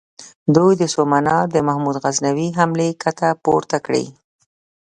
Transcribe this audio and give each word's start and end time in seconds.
دوی 0.55 0.73
په 0.81 0.87
سومنات 0.95 1.47
د 1.51 1.57
محمود 1.67 1.97
غزنوي 2.03 2.47
حملې 2.57 2.89
کته 3.03 3.27
پورته 3.43 3.77
کړې. 3.85 4.05